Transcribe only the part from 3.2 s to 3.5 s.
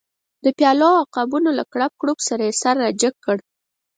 کړ.